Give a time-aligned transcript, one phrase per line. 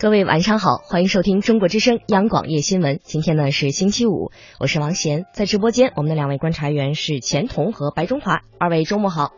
[0.00, 3.00] 各位晚上好，欢迎收听中国之声央广夜新闻。
[3.04, 9.32] 今天呢是星期五，我是王贤，在直播间我们的两位观察员是钱彤和白中华，二位周末好。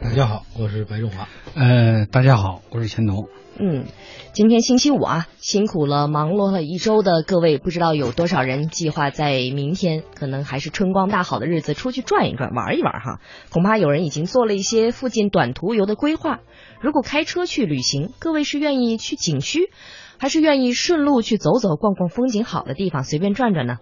[0.00, 1.28] 大家好，我是白中华。
[1.54, 3.28] 呃，大家好，我是钱彤。
[3.56, 3.84] 嗯，
[4.32, 13.20] 今天星期五啊，辛苦了，忙碌了一周的各位，不知道有多少人计划在明天，可能还是春光大好的日子，出去转一转，玩一玩哈。
[13.50, 16.40] 恐怕有人已经做了一些附近短途游的规划。
[16.84, 19.70] 如果开车去旅行，各位是愿意去景区，
[20.18, 23.78] 还是愿意顺路去走走、逛逛风景好的地方，随便转转呢？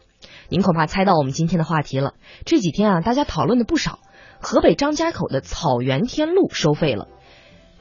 [0.48, 2.14] 您恐怕猜到我们今天的话题了。
[2.44, 3.98] 这几天啊，大家讨论的不少，
[4.40, 7.08] 河北张家口的草原天路收费了。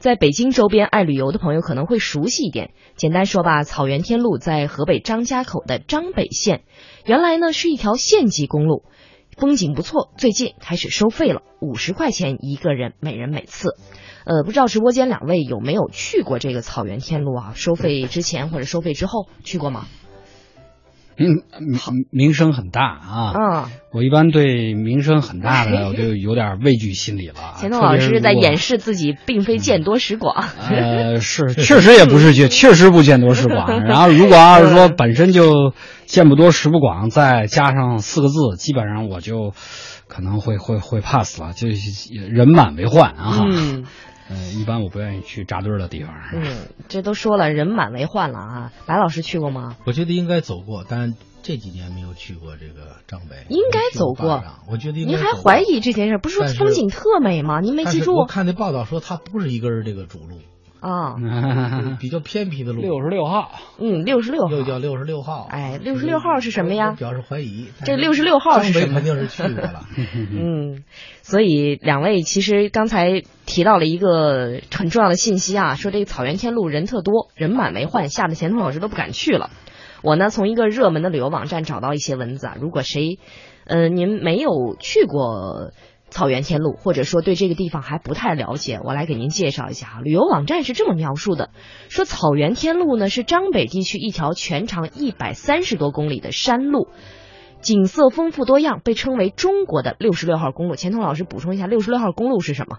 [0.00, 2.72] 在北京周边爱旅游的朋友可能会熟悉一点。
[2.96, 6.64] 简单说吧，草原天路在河北张家口的张北县，
[7.06, 8.82] 原来呢是一条县级公路，
[9.36, 10.10] 风景不错。
[10.18, 13.76] 最近开始收费了，五十块钱一个人，每人每次。
[14.24, 17.52] 呃，不知道直播间两位有没有去过这个草原天路啊？
[17.54, 19.86] 收费之前或者收费之后去过吗？
[21.14, 23.32] 名名名声很大啊！
[23.36, 27.34] 嗯，我一般对名声很大的 我就有点畏惧心理了。
[27.58, 30.46] 钱东老师在掩饰自己并非见多识广。
[30.70, 33.82] 呃，是， 确实也不是见，确实不见多识广。
[33.84, 35.74] 然后，如果要是说本身就
[36.06, 39.52] 见不多识不广，再加上四个字，基本上我就
[40.08, 41.68] 可能会会会 pass 了，就
[42.30, 43.44] 人满为患啊。
[43.46, 43.84] 嗯。
[44.32, 46.14] 嗯，一般我不愿意去扎堆的地方。
[46.32, 48.72] 嗯，这都说了，人满为患了啊。
[48.86, 49.76] 白老师去过吗？
[49.84, 53.44] 我觉得应该走过，但这几年没有去过这个张北。
[53.48, 54.98] 应该走过，我觉得。
[55.04, 56.18] 您还怀疑这件事？
[56.18, 57.60] 不是说风景特美吗？
[57.60, 58.14] 您没记住？
[58.14, 60.38] 我看那报道说，它不是一根这个主路。
[60.82, 61.14] 啊，
[62.00, 66.96] 比较偏僻的路，六十六号，嗯，六十六号又叫六十六号，哎，六十六号是什么呀？
[66.98, 67.68] 表示怀疑。
[67.84, 68.94] 这六十六号是什么？
[68.94, 69.84] 肯定是去过了。
[69.96, 70.82] 嗯，
[71.22, 79.50] 所以两位其实刚才提到了一个很重要的信息啊，说这个草原天路人特多，人满为患，吓得钱通老师都不敢去了。
[80.02, 83.20] 我呢，从一个热门的旅游网站找到一些文字啊，如果谁，
[83.66, 85.70] 呃，您没有去过。
[86.12, 90.00] 草原天路，或者说对这个地方还不太了解，我来给您介绍一下啊。
[90.04, 91.50] 旅游网站是这么描述的：
[91.88, 96.88] 说草原天路呢是张北地区一条全长一百三十多公里的山路，
[97.60, 100.76] 景色丰富多样，被称为中国的六十六号公路。
[100.76, 102.76] 钱通老师补充一下，六十六号公路是什么？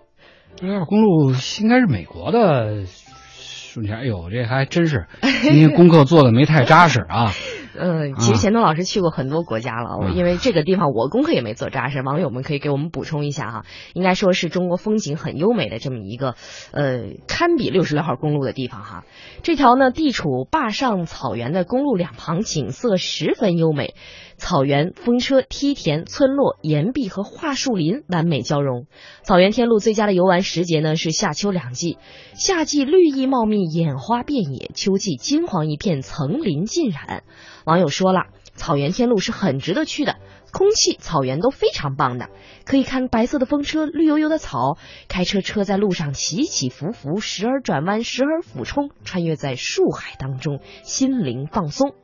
[0.62, 2.86] 六十六号公路应该是美国的。
[2.86, 5.08] 顺前，哎呦，这还真是
[5.42, 7.32] 今天功课做的没太扎实啊。
[7.78, 13.66] 嗯，其实钱东老师去过很多国家了，因为这个地方我功课也没做扎实，网友们可以给我们补充一下哈。
[13.94, 16.36] 应该说是中国风景很优美的这么一个，
[16.72, 19.04] 呃，堪比六十六号公路的地方哈。
[19.42, 23.96] 这条呢，地处坝上草原的公路两旁，景色十分优美。
[24.36, 28.88] 草原、风车、梯田、村落、岩壁和桦树林完美交融。
[29.22, 31.98] 草原天路最佳的游玩时节呢是夏秋两季，
[32.34, 37.24] 夏季绿意茂密，眼花遍野；秋季金黄一片，层林尽染。
[37.66, 40.18] 网友说了，草原天路是很值得去的，
[40.52, 42.30] 空气、草原都非常棒的，
[42.66, 51.96] 可以看白色的风车、绿油油的草，开车车在路上起起伏伏，时而转弯，时而俯冲，穿越在树海当中，心灵放松。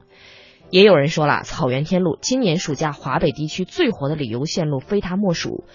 [0.70, 5.66] 也有人说了，草原天路今年暑假华北地区最火的旅游线路非它莫属。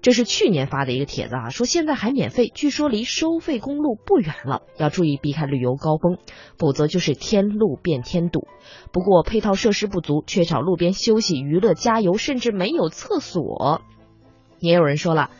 [0.00, 6.18] 这是去年发的一个帖子啊，说现在还免费，据说离收费公路不远了，要注意避开旅游高峰，
[6.58, 8.46] 否则就是天路变天堵。
[8.92, 13.82] 不过配套设施不足，缺少路边休息、娱乐、加油，甚至没有厕所。
[14.60, 15.30] 也有人说了，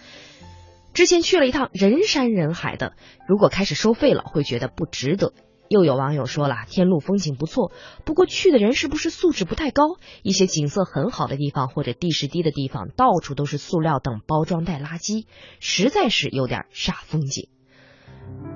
[0.92, 2.94] 之前去了一趟人山人海的，
[3.26, 5.32] 如果开始收费了，会觉得不值得。
[5.68, 7.72] 又有网友说了，天路风景不错，
[8.04, 9.82] 不过去的人是不是素质不太高？
[10.22, 15.26] 一些景色很好的地方或者地势低的地方，到处都是塑料等包装袋垃圾，
[15.60, 17.48] 实在是有点煞风景。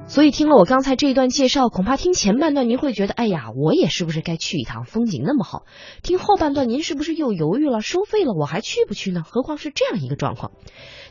[0.06, 4.84] 所以听了我刚才这一段介绍，恐怕听前半段您会觉得，哎呀，我也是不是该去一趟？
[4.84, 5.62] 风景那么好。
[6.02, 7.80] 听后半段，您是不是又犹豫了？
[7.80, 9.22] 收费了，我还去不去呢？
[9.24, 10.52] 何况是这样一个状况。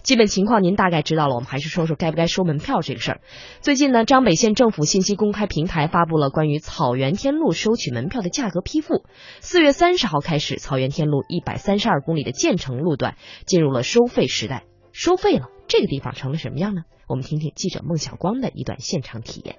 [0.04, 3.22] 基本情况您大概知道了，我们还是说说该不该收门票这个事儿。
[3.62, 9.04] 最近呢，张北县政府信息公开平台发布了关于草原天路收取门票的价格批复。
[9.40, 13.16] 四月三十号开始，草原天路一百三十二公里的建成路段
[13.48, 14.64] 进入了收费时代。
[14.92, 16.84] 收费了，这个地方成了什么样呢？
[17.12, 19.58] 我们听听记者孟小光的一段现场体验。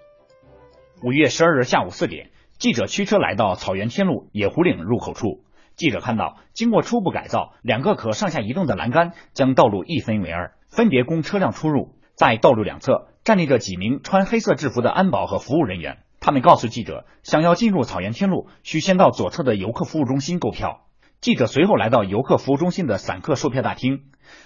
[1.03, 5.45] 五月十二日下午四点，记者驱车来到草原天路野狐岭入口处。
[5.77, 11.95] 记者看到，经过初步改造，两个可上下移动的栏杆将道路一分为二，分别供车辆出入。
[12.15, 20.87] 在道路两侧站立着几名穿黑色制服的安保和服务人员，他们告诉记者，想要进入草原天路，需先到左侧的游客服务中心购票。
[21.21, 24.05] 记者随后来到游客服务中心的散客售票大厅，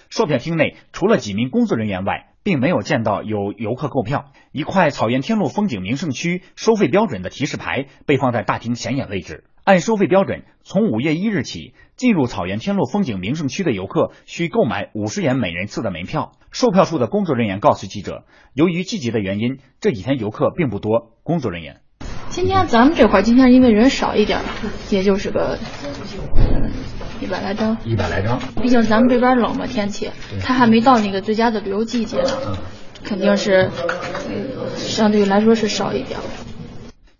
[0.09, 4.31] 售票厅内除了几名工作人员外，并没有见到有游客购票。
[4.53, 9.43] 一块草原天路风景名胜区收费标准的提示牌被放在大厅显眼位置。
[9.65, 16.31] 按收费标准，从五月一日起，进入草原天路风景名胜区的游客需购买五十元每人次的门票。
[16.49, 18.23] 售票处的工作人员告诉记者，
[18.53, 21.11] 由于季节的原因，这几天游客并不多。
[21.23, 21.81] 工作人员。
[22.29, 24.39] 今天咱们这块今天因为人少一点，
[24.89, 25.59] 也就是个
[27.21, 27.77] 一百来张。
[27.83, 32.57] 一百来张，毕竟咱们这边冷嘛天气，它还没到那个最佳的旅游季节呢，
[33.03, 33.69] 肯定是
[34.29, 36.19] 呃相对来说是少一点。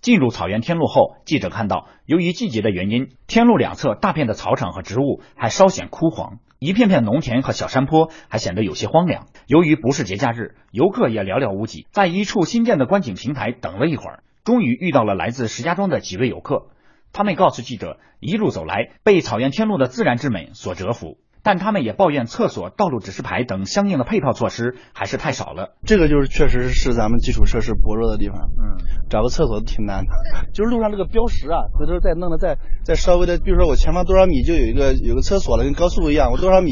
[0.02, 9.26] 进入草原天路后，记者看到，由于季节的原因，天路两侧大片的草场和植物还稍显枯黄，一片片农田和小山坡还显得有些荒凉。
[9.48, 14.24] 由于不是节假日，游客也寥寥无几，在一处新建的观景平台等了一会儿。
[14.46, 16.68] 终于遇到了来自石家庄的几位游客，
[17.18, 25.76] 他们告诉记者，一路走来被草原天路的自然之美所折服，但他们也抱怨厕所、道路指示牌等相应的配套措施还是太少了。
[25.84, 28.78] 这个就是确实是咱们基础设施薄弱的地方，嗯，
[29.10, 30.12] 找个厕所挺难的。
[30.54, 36.70] 就是路上这个标识啊，回头再弄的再再稍微的，比如说我前方多少米就有一个有个厕所了，跟高速路一样，我多少米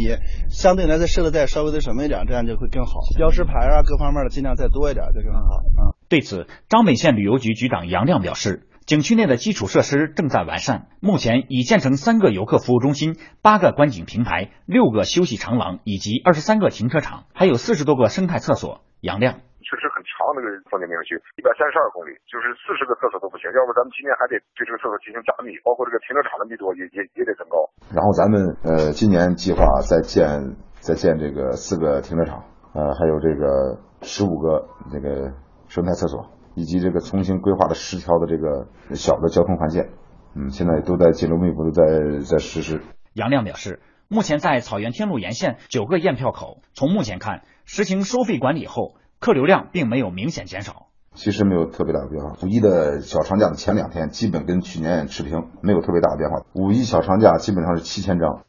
[0.48, 3.00] 相对来再设的再稍微的什么一点，这样就会更好。
[3.18, 5.40] 标识牌啊，各方面的尽量再多一点就更好
[5.82, 5.98] 啊。
[6.08, 18.86] 对此，张北县旅游局局长杨亮表示，景区内的基础设施正在完善，目前已建成三个游客服务中心、八个观景平台、六个休息长廊以及二十三个停车场，还有四十多个生态厕所。
[19.02, 27.58] 杨亮确实很长，那个风景名胜区一百三十二公里，就是四十个厕所都不行，要不咱们今年还得对这个厕所进行加密，包括这个停车场的密度也也也得增高。
[27.90, 32.46] 然后咱们呃今年计划再建再建这个四个停车场，
[32.78, 35.34] 呃还有这个十五个那个。
[35.68, 39.90] 生态厕所以及这个重新规划的十条的这个小的交通环线，
[40.36, 42.82] 嗯，现在都在紧锣密鼓的在在实施。
[43.14, 50.88] 杨亮表示，目前在草原天路沿线九个验票口，从目前看，实行收费管理后，客流量并没有明显减少。
[51.14, 52.36] 其实没有特别大的变化。
[52.44, 56.46] 五一的小长假的前两天，基本跟去年持平，没有特别大的变化。
[56.54, 58.44] 五一小长假基本上是七千张。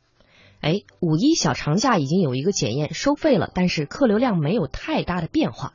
[0.60, 5.74] 哎，五一小长假已经有一个检验收费了，但是客流量没有太大的变化。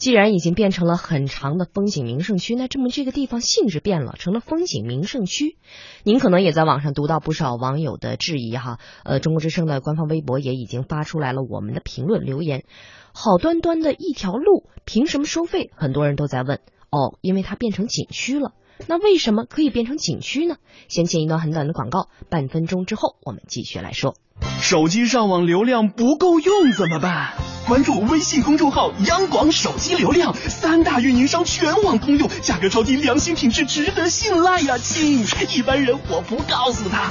[0.00, 5.58] 既然已经变成了很长的风景名胜区，那证明这个地方性质变了，成了风景名胜区。
[6.04, 12.64] 您可能也在网上读到不少网友的质疑哈，呃，中国之声的官方微博也已经发出来了我们的评论留言。
[13.12, 15.70] 好端端的一条路，凭什么收费？
[15.76, 16.60] 很多人都在问。
[16.88, 18.52] 哦，因为它变成景区了。
[18.88, 20.56] 那为什么可以变成景区呢？
[20.88, 24.14] 先进一段很短的广告，半分钟之后我们继续来说。
[24.60, 27.32] 手机上网流量不够用怎么办？
[27.66, 35.24] 关注微信公众号“央广手机流量”，三大运营商全网通用，价格超低，良心品质值得信赖呀，亲！
[35.54, 37.10] 一般人我不告诉他。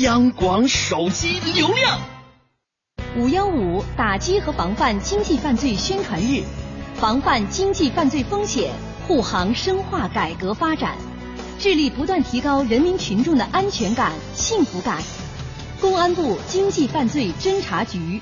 [0.00, 2.00] 央广手机流量。
[3.16, 6.42] 五幺五打击和防范经济犯罪宣传日，
[6.94, 8.72] 防范经济犯罪风险，
[9.06, 10.96] 护航深化改革发展，
[11.58, 15.02] 致力不断提高人民群众的安全感、幸福感。
[15.80, 18.20] 公安部经济犯罪侦查局。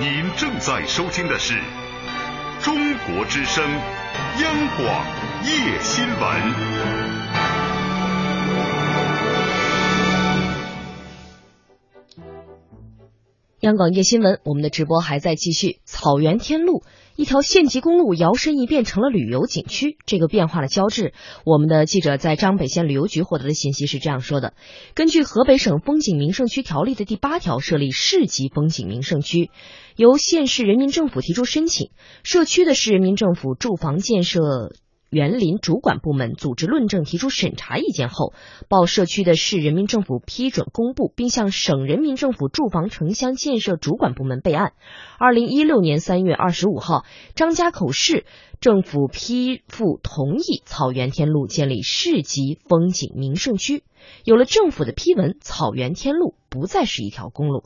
[0.00, 1.60] 您正在收听的是
[2.62, 3.62] 中国之声
[4.40, 5.04] 央广
[5.44, 7.07] 夜新闻。
[13.60, 15.80] 央广夜新闻，我们的直播还在继续。
[15.84, 16.84] 草原天路。
[17.16, 21.12] 一条县级公路摇身一变成了旅游景区，这个变化的标志，
[21.44, 24.54] 我们的记者在张北县旅游局获得的信息是这样说的：
[24.94, 29.50] 根据河北省风景名胜区条例的第八条，设立市级风景名胜区，
[29.96, 31.90] 由县市人民政府提出申请，
[32.22, 34.70] 社区的市人民政府住房建设。
[35.10, 38.34] 园林主管部门组织论证提出审查意见后，
[38.68, 44.74] 报社区的市人民政府批准公布，并向省人民政府住房城乡建设主管部门备案。
[45.18, 48.26] 二零一六年三月二十五号，张家口市
[48.60, 53.84] 政府批复同意草原天路建立市级风景名胜区。
[54.24, 57.64] 有了政府的批文，草原天路不再是一条公路，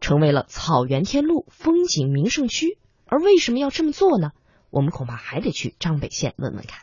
[0.00, 2.78] 成为了草原天路风景名胜区。
[3.06, 4.30] 而为什么要这么做呢？
[4.74, 6.80] 我们恐怕还得去张北县问问看。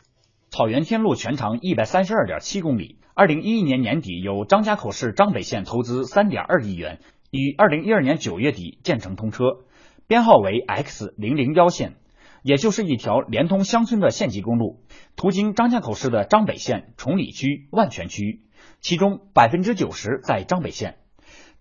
[0.48, 9.58] 草原天路全长一百三十二点七公里，二零一一年年底由张家口市张北县投资三点二亿元，于二零一二年九月底建成通车，
[10.06, 11.96] 编号为 X 零零幺线，
[12.42, 14.80] 也就是一条连通乡村的县级公路，
[15.14, 18.40] 途经张家口市的张北县、崇礼区、万全区，
[18.80, 20.96] 其中百分之九十在张北县。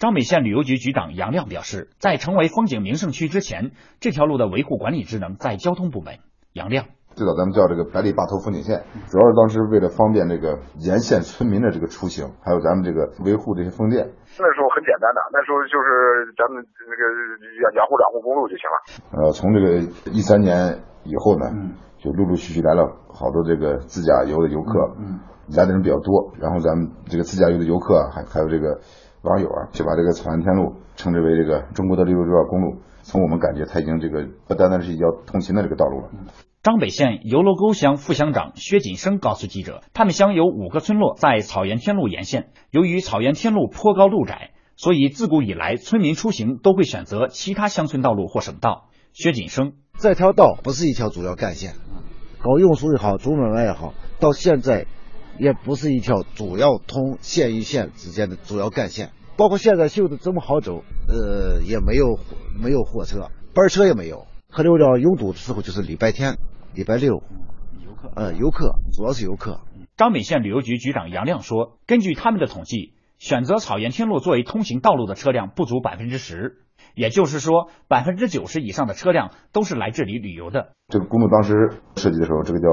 [0.01, 6.17] 张北县旅游局局长杨亮表示，在成为风景名胜区之前，这条路的维护管理职能在交通部门。
[6.53, 8.81] 杨亮，最早咱们叫这个百里坝头风景线，
[9.13, 14.01] 主要是当时为了方便这个沿线村民的这个出行，还有咱们这个维护这些风电。
[14.41, 17.01] 那时候很简单的，那时候就是咱们那个
[17.61, 18.77] 养养护两户公路就行了。
[19.21, 21.45] 呃，从这个一三年以后呢，
[22.01, 25.21] 就陆陆续续来了好多这个自驾游的游客，嗯，
[25.53, 26.33] 来的人比较多。
[26.41, 28.81] 然后咱们这个自驾游的游客啊，还还有这个
[29.21, 32.81] 网友啊，就把这个草原天路称之为这个中国的六十六号公路。
[33.03, 36.09] 从我们感觉，它已经这个不单单是一条通行的这个道路了。
[36.61, 42.49] 张北县油楼沟乡副乡长薛锦生告诉记者，他们乡有五个村落在草原天路沿线。
[42.69, 48.89] 由于草原天路坡高路窄，所以自古以来村民出行都会选择其他乡村道路或省道。
[49.13, 51.73] 薛锦生，这条道不是一条主要干线，
[52.39, 54.85] 搞运输也好，主买卖也好，到现在
[55.37, 59.11] 也不是一条主要通县与县之间的主要干线。
[59.37, 62.19] 包括现在修的这么好走，呃，也没有
[62.61, 64.27] 没有货车，班车也没有。
[64.49, 66.37] 河流量拥堵的时候就是礼拜天、
[66.75, 67.23] 礼拜六，
[67.83, 69.61] 游客，呃，游客主要是游客。
[69.97, 76.57] 张北县旅游局局长杨亮说，根据他们的统计，选择草原天路作为通行道路的车辆不足百分之十，
[76.93, 80.73] 也就是说，百分之九十以上的车辆都是来这里旅游的。
[80.89, 82.67] 这个公路当时设计的时候，这个叫。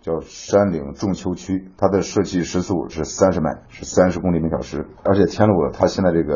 [0.00, 4.86] 叫山岭中丘区，它的设计时速是三十迈，是三十公里每小时。
[5.04, 6.34] 而且天路，它现在这个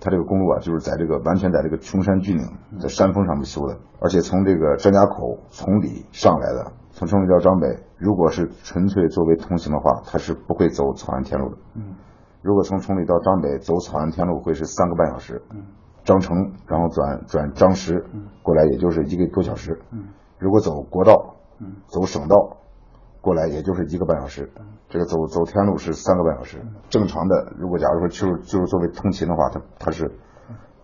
[0.00, 2.44] 它这个公路啊，就是在这个完全在这个穷山峻岭，
[2.80, 3.76] 在山峰上面修的。
[4.00, 7.66] 而且从这个张家口崇礼上来的，从崇礼到张北，
[7.98, 11.56] 如果是纯粹作为通行的话，它是不会走草原天路的。
[11.74, 11.96] 嗯。
[12.40, 15.42] 如果从崇礼到张北走草原天路，会是三个半小时。
[15.50, 15.62] 嗯。
[16.04, 18.04] 张城，然后转转张石，
[18.42, 19.80] 过来也就是一个多小时。
[19.90, 20.08] 嗯。
[20.38, 22.58] 如果走国道，嗯，走省道。
[23.22, 24.50] 过来也就是一个半小时，
[24.88, 26.60] 这个走走天路是三个半小时。
[26.90, 30.10] 正常的，如果假如说就是就是作为通勤的话，他他是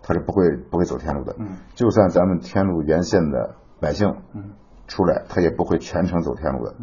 [0.02, 1.34] 他是不会不会走天路的。
[1.74, 4.14] 就算咱们天路沿线的百姓
[4.86, 6.74] 出来，他也不会全程走天路的。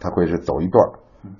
[0.00, 0.88] 他会是走一段，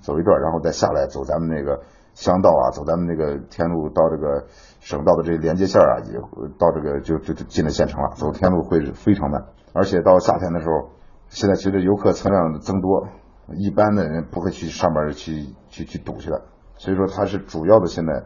[0.03, 1.81] 走一段，然后再下来走咱们那个
[2.13, 4.45] 乡道啊，走咱们那个天路到这个
[4.81, 6.21] 省道的这连接线啊，也
[6.59, 8.11] 到这个就就就进了县城了。
[8.17, 10.91] 走天路会是非常慢，而且到夏天的时候，
[11.31, 13.09] 现在随着游客车辆增多。
[13.57, 16.43] 一般的人不会去上班去去去堵去的，
[16.77, 17.87] 所以说它是主要的。
[17.87, 18.25] 现在，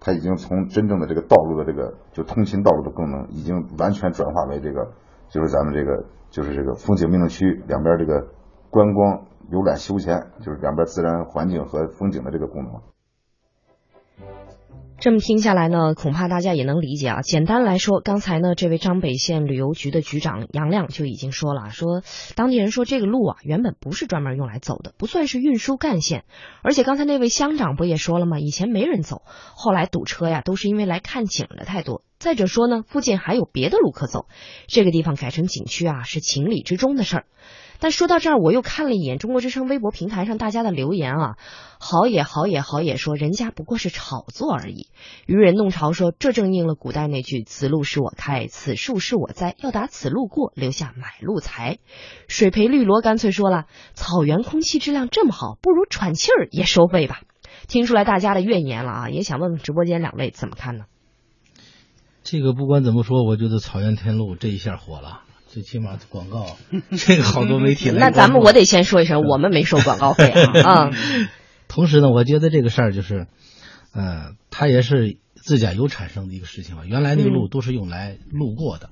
[0.00, 4.92] 它已经从真正的这个道路的这个就通勤道路的功能，已经完全转化为这个
[5.28, 8.28] 就是咱们这个就是这个风景名胜区两边这个
[8.70, 12.72] 观光游览休闲，就是两边自然环境和风景的这个功能。
[15.00, 17.22] 这么听下来呢，恐怕大家也能理解啊。
[17.22, 22.02] 简单来说，刚才呢，这位张北县旅游局的局长杨亮就已经说了，说
[22.34, 26.24] 当地人说这个路啊，原本不是专门用来走的，不算是运输干线。
[26.62, 28.40] 而且刚才那位乡长不也说了吗？
[28.40, 29.22] 以前没人走，
[29.54, 32.02] 后来堵车呀，都是因为来看景的太多。
[32.18, 34.26] 再者说呢，附近还有别的路可走，
[34.66, 37.26] 这个地方改成景区啊，是情理之中的事儿。
[37.80, 41.36] 但说到这儿，我又看了一眼中国之声微博平台上大家的留言啊，
[41.78, 44.88] 好也好也好也说人家不过是炒作而已。
[45.26, 51.78] 愚人弄潮说，这正应了古代那句“此路是我开，此树是我栽，要打此路过，留下买路财”。
[52.26, 57.20] 水培绿萝干脆说了，草原空气质量这么好，不如喘气儿也收费吧。
[57.68, 60.86] 听出来大家的怨言了啊，也想问问直播间两位怎么看呢？
[62.24, 65.22] 这个不管怎么说，我觉得草原天路这一下火了。
[65.48, 66.58] 最起码广告，
[66.96, 67.98] 这个好多媒体来。
[67.98, 70.90] 那咱们我得先说一声，我们没收广告费啊。
[70.92, 71.28] 嗯
[71.68, 73.26] 同时呢，我觉得这个事儿就是，
[73.92, 76.84] 呃，它也是自驾游产生的一个事情吧。
[76.86, 78.90] 原来那个路都是用来路过的，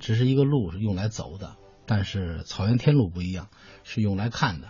[0.00, 1.56] 只是一个路是用来走的。
[1.86, 3.48] 但是草原天路不一样，
[3.84, 4.68] 是用来看的。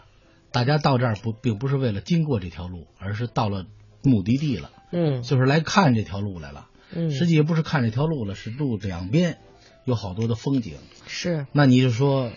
[0.52, 3.64] 大家到这儿不并不是为了经过这条路，而是到了
[4.02, 4.70] 目的地了。
[4.92, 6.68] 嗯，就是来看这条路来了。
[6.94, 9.38] 嗯，实际也不是看这条路了，是路两边。
[9.86, 10.74] 有好多的风景，
[11.06, 12.32] 是，那你就说，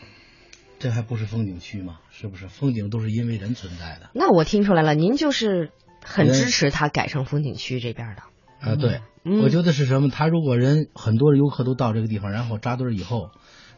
[0.77, 1.99] 这还不是风景区吗？
[2.11, 2.47] 是不是？
[2.47, 4.11] 风景都是因为人存在的。
[4.13, 5.71] 那我听出来了，您就是
[6.05, 8.21] 很支持它改成风景区这边的。
[8.59, 9.01] 啊，对，
[9.41, 10.09] 我觉得是什么？
[10.09, 13.31] 他如果人很多游客都到这个地方，然后扎堆以后，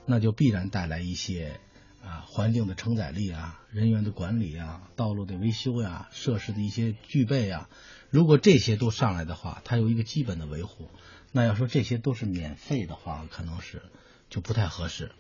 [0.05, 1.61] 那就必然带来一些
[2.03, 7.69] 啊环境的承载力啊、人员的管理啊、道路的维修呀、设施的一些具备啊。
[8.09, 10.89] 如果这些都上来的话，它有一个基本的维护。
[11.31, 13.81] 那要说这些都是免费的话，可能是
[14.29, 15.11] 就不太合适，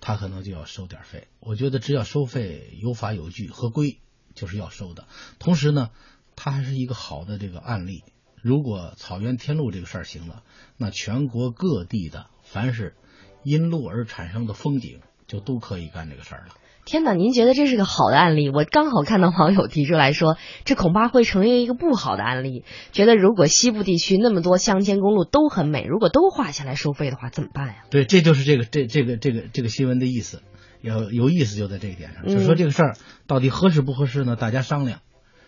[0.00, 1.28] 他可能就要收点费。
[1.40, 3.98] 我觉得只要收费有法有据、合规，
[4.34, 5.08] 就是要收的。
[5.38, 5.90] 同时呢，
[6.36, 8.04] 它还是一个好的这个案例。
[8.42, 10.42] 如果草原天路这个事儿行了，
[10.76, 12.94] 那全国各地的凡是
[13.42, 16.54] 因路而产生的风景，就都可以干这个事儿了。
[16.84, 18.50] 天哪，您觉得这是个好的案例？
[18.50, 22.64] 我刚好看到网友提出来说，这恐怕会成为一个不好的案例。
[22.92, 27.74] 觉得如果西部地区那么多乡间公路都很美，如果都画下来收费的话，怎么办呀？
[27.90, 30.42] 对，这就是这个这这个这个这个新闻的意思。
[30.82, 34.36] 有有意思就在这一点上，嗯就是说这个事儿到底合适不合适呢？
[34.36, 35.00] 大家商量，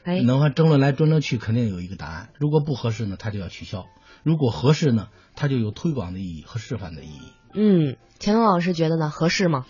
[0.05, 2.31] 哎，能还争论来争论去，肯定有一个答案。
[2.38, 3.83] 如果不合适呢，它就要取消；
[4.23, 7.21] 如果合适呢，它就有推广的意义和示范的意义。
[7.52, 9.11] 嗯，钱东老师觉得呢？
[9.11, 9.66] 合适吗？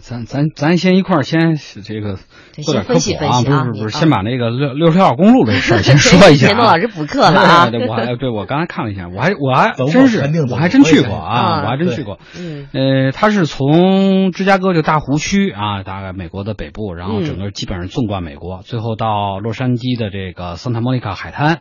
[0.00, 2.18] 咱咱咱先一块儿先这个
[2.62, 6.48] 做点科先分析普啊，分析啊不是不是先把那个六六十号公路这事儿先说一下啊。
[6.54, 12.20] 钱东老师补课了啊对，我还对我刚才看了一下，我还我还真是我还真去过啊，啊我还真去过。
[12.38, 21.60] 嗯呃，它是从芝加哥就大湖区啊，大概美国的北部，然后嗯整个基本上纵贯美国，最后到洛杉矶的这个桑塔莫尼卡海滩。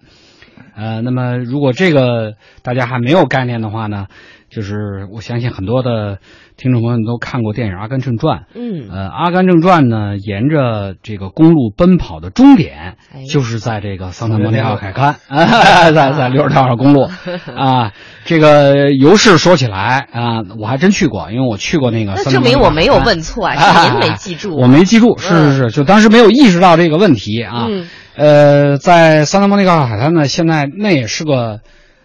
[0.76, 4.06] 呃，那么如果这个大家还没有概念的话呢，
[4.54, 6.18] 就是我相信很多的
[6.58, 8.40] 听众朋友们都看过电影《阿甘正传》。
[8.54, 15.16] 嗯呃，《阿甘正传》呢，沿着这个公路奔跑的终点哎，就是在这个桑塔莫尼亚海滩，
[15.94, 17.10] 在在六十条公路
[17.56, 17.92] 啊。
[18.26, 22.24] 这个由是说起来啊，我还真去过，因为我去过那个那。
[22.30, 24.56] 证明我没有问错啊，是您没记住。
[24.58, 27.68] 我没记住，是是是，就当时没有意识到这个问题啊。
[27.70, 31.62] 嗯呃，在桑塔莫尼亚海滩呢，现在那也是个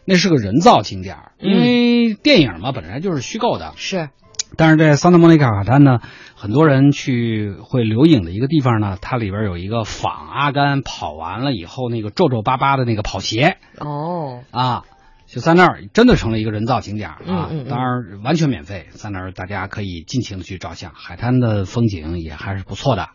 [0.06, 4.08] 那是个人造景点儿，因为电影嘛本来就是虚构的，是
[4.56, 5.98] 但是在桑塔莫尼卡海滩呢，
[6.34, 14.84] 很多人去会留影的一个地方呢，它里边有一个仿阿甘跑完了以后那个皱皱巴巴的那个跑鞋哦，啊。
[15.28, 17.48] 就在那儿，真的成了一个人造景点儿啊！
[17.50, 23.08] 嗯嗯嗯当然完全免费，在那儿大家可以尽情的去照相，海滩的风景也还是不错的。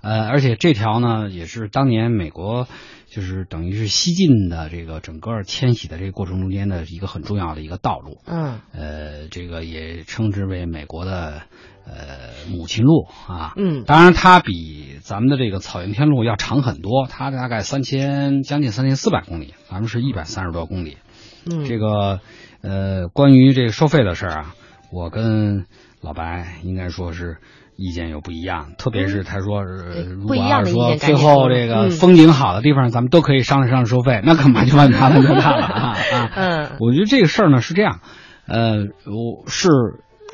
[0.00, 2.66] 呃，而且这条呢，也是当年美国
[3.14, 8.16] 就是等于是西进的这个整个迁徙的这个过程中间的一个很重要的一个道路。
[8.24, 11.42] 嗯呃，这个也称之为美国的
[11.84, 13.52] 呃母亲路啊。
[13.56, 20.96] 嗯当然它比咱们的这个草原天路要长很多，它大概三千将近三千四百公里，咱们是一百三十多公里。
[21.44, 22.20] 嗯，这个
[22.62, 24.54] 呃，关于这个收费的事儿啊，
[24.90, 25.66] 我跟
[26.00, 27.36] 老白应该说是
[27.76, 31.90] 意见又不一样，特别是他说，呃，如果要是说最后这个嗯。
[31.90, 36.30] 风景好的地方，咱们都可以商量商量收费， 那干嘛就麻烦就大了啊啊！
[36.34, 36.70] 嗯。
[36.80, 38.00] 我觉得这个事儿呢是这样，
[38.46, 39.68] 呃，我是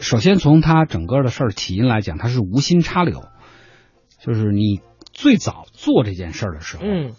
[0.00, 3.24] 首先从他整个的事儿起因来讲，他是无心插柳，
[4.24, 4.80] 就是你
[5.12, 7.12] 最早做这件事儿的时候，嗯。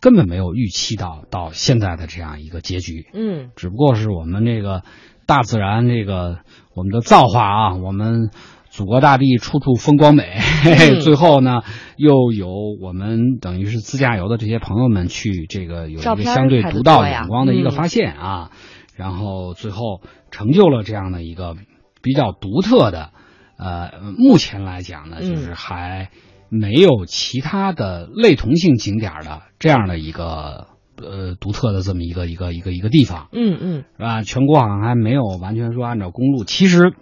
[0.00, 3.50] 根本没有预期到到现在的这样一个结局，嗯。
[3.54, 4.82] 只不过是我们这个
[5.26, 6.38] 大自然这个
[6.74, 8.30] 我们的造化啊，我们
[8.70, 11.60] 祖国大地处处风光美，嘿嘿嗯最后呢
[11.96, 12.48] 又有
[12.80, 18.50] 我们等于是自驾游的这些朋友们去这个有一照片个相对拍得独到多呀眼光的一个嗯发现啊，
[18.96, 21.56] 然后最后成就了这样的一个
[22.00, 23.10] 比较独特的，
[23.58, 25.28] 呃，目前来讲呢，嗯。
[25.28, 26.08] 就是还
[26.48, 33.28] 没有其他的类同性景点儿的这样的一个呃独特的这么一个一个一个一个地方。
[33.32, 33.84] 嗯嗯。
[33.96, 34.22] 是吧？
[34.22, 36.94] 全国好像还没有完全说按照公路，其实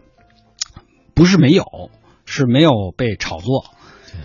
[1.18, 1.64] 不是没有，
[2.26, 3.64] 是没有被炒作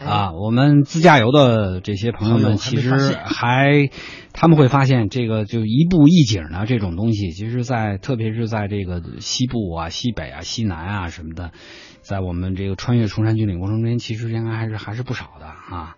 [0.05, 0.31] 啊。
[0.31, 3.89] 我们自驾游的这些朋友们，其实还
[4.31, 11.51] 他们会发现，这个就一步一景呢这种东西，其实在特别是在这个西部啊、西北啊、西南啊什么的，
[12.01, 15.95] 在我们这个穿越崇山峻岭过程中间，其实应该还是还是不少的啊。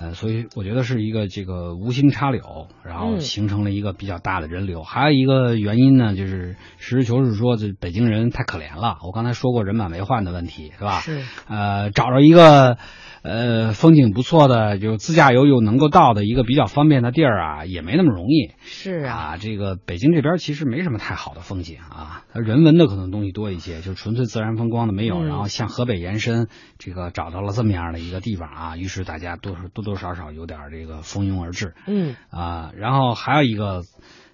[0.00, 4.82] 呃，所以我觉得是一个这个无心插柳，然后嗯形成了一个比较大的人流。
[4.82, 8.98] 还有一个原因呢，就是实事求是说，这北京人太可怜了。
[9.02, 11.00] 我刚才说过人满为患的问题，是吧？
[11.00, 12.78] 是呃，找着一个
[13.22, 18.52] 呃风景不错的，就自驾游又能够到的一个比较方便的地儿啊，也没那么容易。
[18.60, 25.18] 是啊，啊，这个北京这边其实没什么太好的风景啊，它人文的可能东西多一些，就纯粹自然风光的没有。
[25.18, 32.72] 嗯然后向河北延伸，这个找到了这么样的一个地方啊，于是大家多少多多少少有点这个蜂拥而至嗯啊。
[32.74, 33.82] 然后还有一个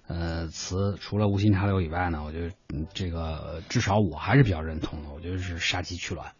[0.07, 6.31] 呃词，除了无心插柳以外呢，我觉得嗯这个至少我还是比较认同的，我觉得是杀鸡取卵。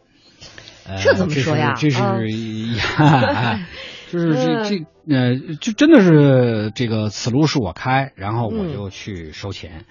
[0.88, 1.74] 呃、这怎么说呀？
[1.78, 3.65] 这是啊这是，
[4.12, 8.74] 就是这这呃，就真的是这个此路是我开，然后我嗯。
[8.74, 9.86] 就去收钱。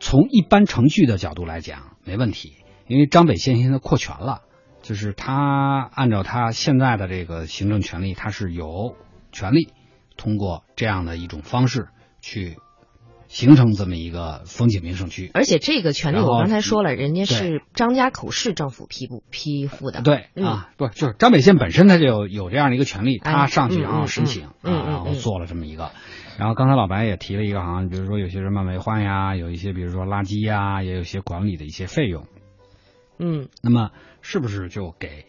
[0.00, 2.54] 从一般程序的角度来讲，没问题，
[2.88, 4.42] 因为张北县现在扩权了，
[4.82, 8.96] 就是他按照他现在的这个行政权力，他是有
[9.30, 9.72] 权利
[10.16, 11.86] 通过这样的一种方式
[12.20, 12.56] 去
[13.32, 15.30] 形成这么一个风景名胜区。
[15.32, 20.02] 而且这个权利我刚才说了，人家是张家口市政府批布批复的。
[20.02, 25.90] 对嗯啊，不就是张北县本身它就有有这样的一个权利，哎他上去嗯然后嗯申请啊，然后做了这么一个。
[26.38, 32.26] 然后刚才老白也提了一个，好像比如说有些人满为患呀，有一些比如说垃圾呀，也有些管理的一些费用。
[33.18, 33.90] 嗯那么
[34.20, 35.24] 是不是就给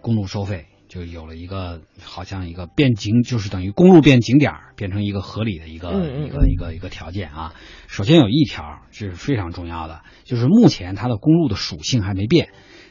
[0.00, 0.66] 公路收费？
[0.96, 5.90] 就有了一个好像一个变景，就是等于公路变景点儿，变成一个合理的一个
[6.24, 7.52] 一个一个一个条件啊。
[7.86, 12.48] 首先有一条这是非常重要的，就是目前它的公路的属性还没变。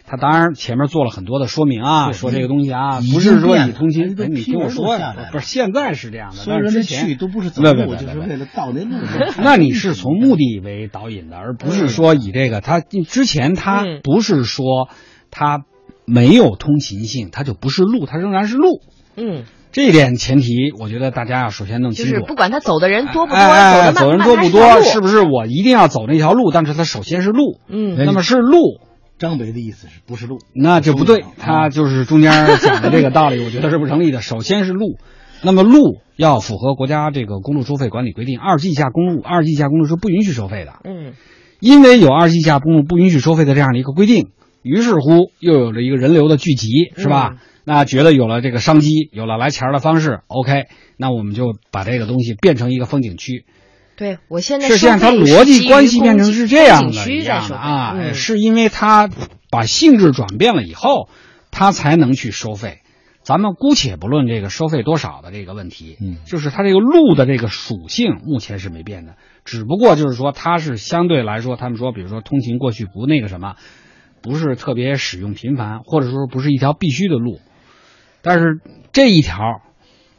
[0.08, 9.04] 他当然前面做了很多的说明啊，说这个东西啊，不是说你通勤，你听我说呀，不是现在是这样的，但是之前都不是走路，就是为了到那路。
[9.42, 12.62] 那你是从目的为导引的，而不是说以这个。
[12.62, 14.90] 他之前他不是说
[15.32, 15.66] 他
[16.06, 18.82] 没有通勤性，它就不是路，它仍然是路。
[19.18, 22.12] 嗯，这一点前提，我觉得大家要首先弄清楚。
[22.12, 26.52] 就是不管他走的人多不多，走的人多不多，是不是我一定要走那条路？
[26.52, 27.60] 但是它首先是路。
[27.68, 28.80] 嗯，那么是路。
[29.18, 30.40] 张北的意思是不是路？
[30.54, 34.22] 那就不对，他就是中间讲的这个道理，我觉得是不成立的。
[34.22, 34.98] 首先是路，
[35.42, 40.74] 那么路要符合国家这个公路收费管理规定，二级以下公路，二级以下公路是不允许收费的。
[40.84, 41.14] 嗯，
[41.62, 44.32] 因为有二级以下公路不允许收费的这样的一个规定，
[44.66, 47.38] 于是乎又有了一个人流的聚集，是吧？
[47.64, 50.66] 那觉得有了这个商机，有了来钱的方式，OK，
[50.98, 53.46] 那我们就把这个东西变成一个风景区。
[53.96, 59.08] 对，我现在是现在它逻辑关系变成是这样的，一样的啊，是因为它
[59.52, 61.10] 把性质转变了以后，
[61.52, 62.80] 它才能去收费。
[63.24, 73.56] 咱们姑且不论这个收费多少的这个问题，嗯，就是它这个路的这个属性目前是没变的，只不过就是说它是相对来说，他们说，比如说通勤过去不那个什么，
[74.26, 77.40] 不是特别使用频繁，或者说不是一条必须的路，
[78.22, 78.60] 但是
[78.92, 79.62] 这一条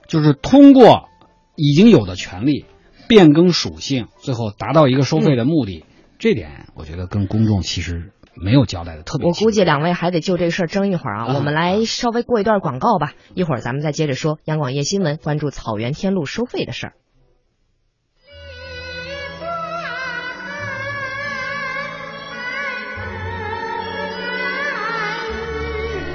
[0.07, 1.11] 就是通过
[1.57, 2.65] 已经有的权利。
[3.09, 5.85] 变更属性，最后达到一个收费的目的，
[6.19, 9.29] 这点我觉得跟公众其实没有交代的特别。
[9.29, 14.41] 我估计两位还得就这事儿争一会儿啊，我们来稍微过一段广告吧，一会儿咱们再接着说。
[14.47, 16.93] 央广夜新闻关注草原天路收费的事儿。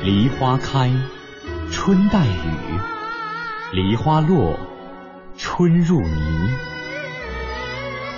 [0.04, 0.92] 梨花开，
[1.70, 2.80] 春带雨；
[3.72, 4.58] 梨花落，
[5.38, 6.50] 春入泥。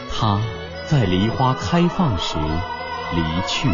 [0.10, 0.40] 他
[0.86, 2.38] 在梨花开放时
[3.14, 3.68] 离去。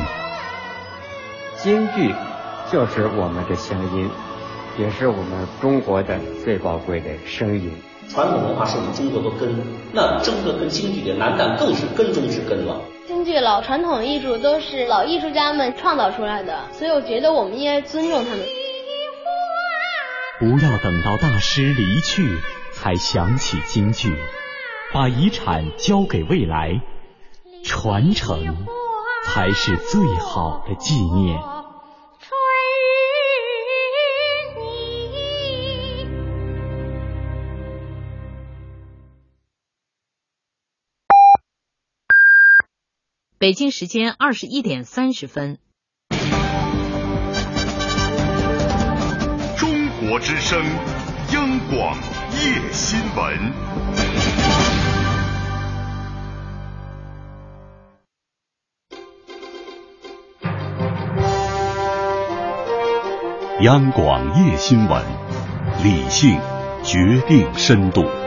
[1.58, 2.16] 京剧
[2.72, 4.10] 就是我们的乡音，
[4.80, 7.72] 也是我们中国的最宝贵的声音。
[8.10, 9.56] 传统文化是我们中国的根，
[9.94, 12.82] 那中国跟京剧的南旦更是根中之根了。
[13.10, 18.40] 京剧老传统艺术都是老艺术家们创造出来的，所以我觉得我们应该尊重他们。
[20.38, 22.38] 不要等到大师离去
[22.72, 24.16] 才想起京剧。
[24.94, 26.82] 把遗产交给未来，
[27.64, 28.68] 传承
[29.26, 31.40] 才是最好的纪念。
[43.40, 45.60] 北京时间二十一点三十分。
[49.58, 50.62] 中国之声，
[51.32, 51.98] 央广
[52.34, 53.54] 夜新闻。
[63.62, 65.02] 央广夜新闻，
[65.82, 66.38] 理性
[66.84, 68.19] 决定深度。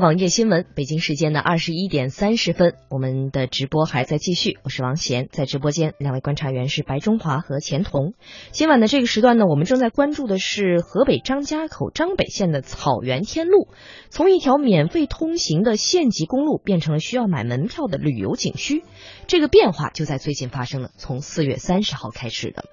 [0.00, 4.58] 央广夜新闻，北京时间的二十一点三十分，我们的直播还在继续。
[4.62, 8.14] 我是王贤，在直播间，两位观察员是白中华和钱彤。
[8.50, 13.68] 今晚的这个时段呢，我们正在关注的是河北张家口张北县的草原天路，
[14.08, 18.82] 从一条免费通行的县级公路变成了需要买门票的旅游景区。
[19.26, 22.64] 这个变化就在最近发生了，从四月三十号开始的。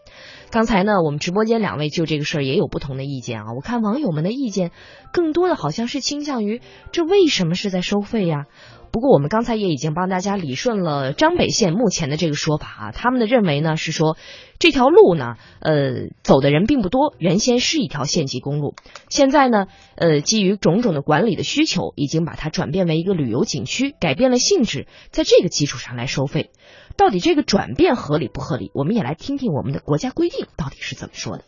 [0.50, 3.54] 刚才呢，我们直播间两位就这个事儿也有不同的意见啊。
[3.54, 4.72] 我看网友们的意见，
[5.12, 6.62] 更多的好像是倾向于
[6.94, 8.46] 这为为什么是在收费呀？
[8.92, 12.92] 不过我们刚才也已经帮大家理顺了张北县目前的这个说法啊。
[12.92, 14.18] 他们的认为呢是说，
[14.60, 18.76] 这条路呢，呃，走的人并不多，原先是一条县级公路，
[19.10, 26.52] 现在呢，呃，基于种种的管理的需求，已经把它转变为一个旅游景区，改变了性质，在这个基础上来收费。
[26.96, 28.70] 到底这个转变合理不合理？
[28.76, 31.44] 我们也来听听我们的国家规定到底是怎么说的。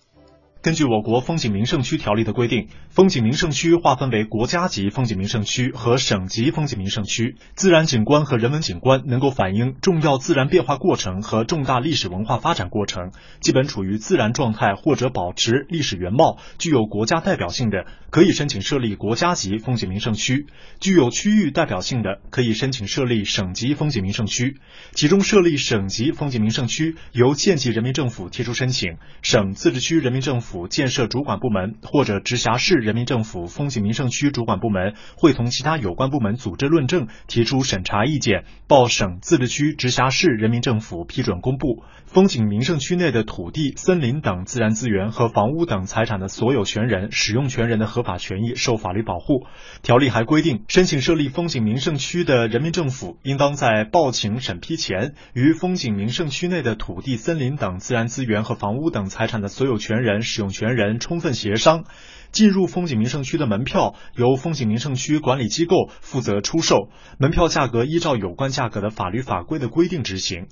[0.61, 7.37] 根据我国风景名胜区条例的规定，风景名胜区划分为国家级风景名胜区和省级风景名胜区。
[7.55, 20.45] 自然景观和人文景观能够反映重要自然变化过程和重大历史文化发展过程，基本处于自然状态或者保持历史原貌，具有国家代表性的，可以申请设立国家级风景名胜区；
[20.81, 24.57] 具有区域代表性的，可以申请设立省级风景名胜区。
[24.91, 30.48] 其中，设立省级风景名胜区由县级人民政府提出申请，省、自治区人民政府。
[30.49, 41.83] 府建设主管部门或者直辖市人民政府风景名胜区主管部门会同其他有关部门组织论证，提出审查意见，报省、自治区、直辖市人民政府批准公布。
[42.11, 49.45] 风景名胜区内的土地、森林等自然资源和房屋等财产的所有权人、使用权人的合法权益受法律保护。
[49.83, 61.83] 条例还规定，申请设立风景名胜区的人民政府应当在报请审批前，与风景名胜区内的土地、森林等自然资源和房屋等财产的所有权人、使用权人充分协商。
[62.31, 70.47] 进入风景名胜区的门票由风景名胜区管理机构负责出售，门票价格依照有关价格的法律法规的规定执行。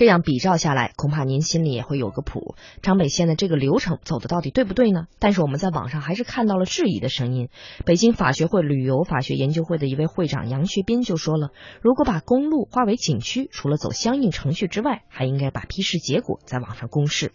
[0.00, 2.54] 这样比照下来，恐怕您心里也会有个谱。
[2.80, 5.08] 张北县的这个流程走的到底对不对呢？
[5.18, 7.50] 但是我们在网上还是看到了质疑的声音。
[7.84, 11.50] 北京法学会旅游法学研究会的一位会长杨学斌就说了
[11.84, 17.32] ：“如果把公路划为景区，除了走相应程序之外，还应该把批示结果在网上公示。”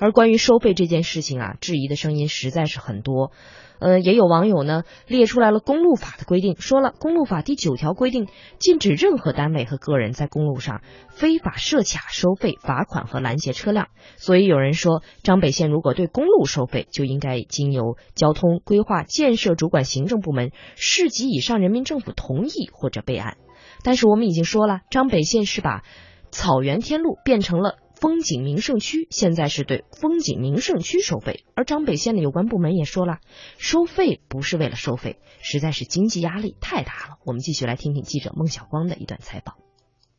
[0.00, 3.30] 而关于收费这件事情啊，质疑的声音实在是很多。
[3.78, 13.88] 呃，也有网友呢列出来了公路法的规定，说了公路法第九条规定，禁止任何单位和个人在公路上非法设卡、收费、罚款和拦截车辆。
[14.16, 23.36] 所以有人说，张北县如果对公路收费，就应该经由交通规划建设主管行政部门市级以上人民政府同意或者备案。
[23.82, 25.82] 但是我们已经说了，张北县是把
[26.30, 27.76] 草原天路变成了。
[27.98, 33.20] 风景名胜区现在是对风景名胜区收费，而张北县的有关部门也说了，
[33.56, 37.16] 收费不是为了收费，实在是经济压力太大了。
[37.24, 39.56] 我们继续来听听记者孟晓光的一段采访。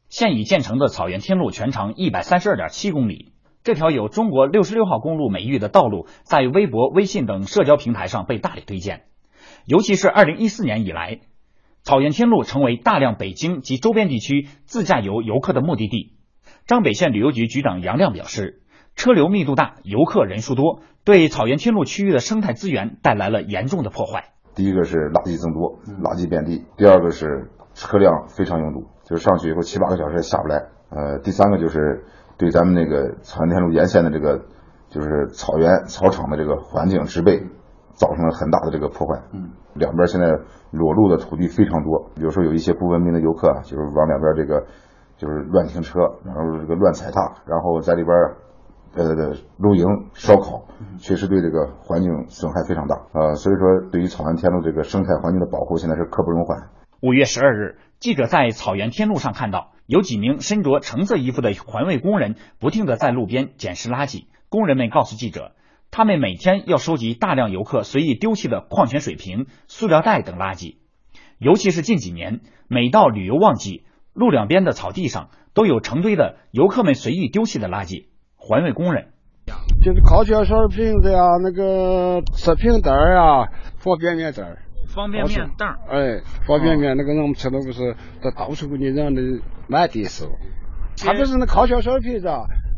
[0.10, 9.04] 现已建成的草原天路全长一百三十二点七公里，这条有中国六十六号公路美誉的道路，在微博、微信等社交平台上被大力推荐，
[9.68, 11.20] 尤其是二零一四年以来，
[11.84, 16.17] 草原天路成为大量北京及周边地区自驾游游客的目的地。
[16.68, 18.60] 张北县旅游局局长杨亮表示，
[18.94, 24.34] 车流密度大，游客人数多，对草原天路区域的生态资源带来了严重的破坏。
[24.54, 30.66] 第一个是垃圾增多，垃圾遍地；第二个是车辆非常拥堵，就是上去以后七八个小时也下不来。
[30.90, 32.04] 呃，第三个就是
[32.38, 34.44] 对咱们那个草原天路沿线的这个
[34.90, 37.40] 就是草原草场的这个环境植被
[37.94, 39.24] 造成了很大的这个破坏。
[39.32, 40.28] 嗯，两边现在
[40.72, 44.68] 裸露的土地非常多，有时候有一些不文明的游客啊，就是往两边这个。
[45.18, 48.16] 就是乱停车，然后这个乱踩踏，然后在里边
[48.94, 50.68] 呃露营烧烤，
[51.00, 56.70] 确实对这个环境损害非常大呃，所以说，对于草原天路这个生态环境的保护，现在是刻不容缓。
[57.02, 64.26] 五月十二日，记者在草原天路上看到有几名身着橙色衣服的环卫工人，不停的在路边捡拾垃圾。
[64.50, 65.52] 工人们告诉记者，
[65.92, 70.78] 他们每天要收集大量游客随意丢弃的矿泉水瓶、塑料袋等垃圾，
[71.38, 73.84] 尤其是近几年，每到旅游旺季。
[74.18, 78.08] 路两边的草地上都有成堆的游客们随意丢弃的垃圾。
[78.36, 79.10] 环卫工人
[79.84, 89.22] 就是矿泉水瓶子呀，那个食品袋儿呀，方便面袋儿方便面袋儿哎，方便面那个我们吃的不是他到处给你扔的
[89.68, 90.26] 满地是。
[90.98, 92.28] 他就是那矿泉水瓶子，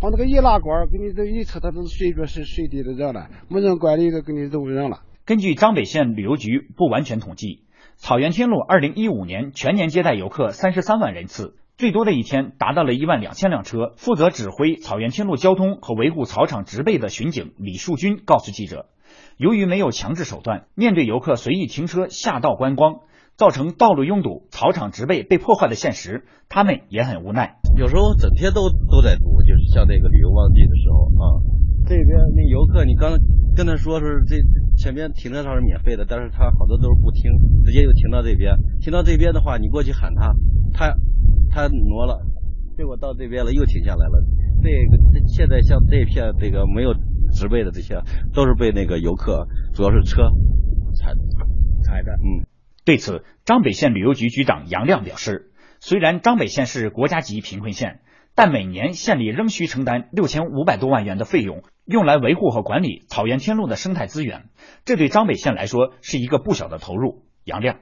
[0.02, 5.04] 放那个易拉罐，给你这一吃，他都是随便是随地的扔了，没人管理的给你都扔了。
[5.26, 7.64] 根据张北县旅游局不完全统计。
[8.00, 13.92] 草原天路二零一五年全年接待游客三十三万人次，最多的一天达到了一万两千辆车。
[13.98, 18.86] 负责指挥草原天路交通和维护草场植被的巡警李树军告诉记者，
[19.38, 23.02] 由于没有强制手段，面对游客随意停车下道观光，
[23.36, 27.58] 造成道路拥堵、草场植被被破坏的现实，他们也很无奈。
[27.78, 31.44] 有时候整天都都在堵，就是像那个旅游旺季的时候啊，
[31.86, 33.20] 这边那游客你刚。
[33.60, 34.38] 跟他说是这
[34.78, 37.30] 前面停车场是免费的，但是他好多都是不听，
[37.66, 38.56] 直接就停到这边。
[38.80, 40.34] 停到这边的话，你过去喊他，
[40.72, 40.96] 他
[41.52, 42.26] 他挪了，
[42.78, 44.24] 结果到这边了又停下来了。
[44.64, 46.94] 这个现在像这片这个没有
[47.34, 48.02] 植被的这些，
[48.34, 50.30] 都是被那个游客，主要是车
[50.96, 51.14] 踩
[51.84, 52.14] 踩的。
[52.14, 52.48] 嗯，
[52.86, 58.00] 对此，张北县旅游局局长杨亮表示，虽然张北县是国家级贫困县。
[58.36, 64.44] 但每年县里仍需承担六千五百多万元的费用，用来维护和管理草原天路的生态资源，
[64.86, 67.24] 这对张北县来说是一个不小的投入。
[67.46, 67.78] 杨亮，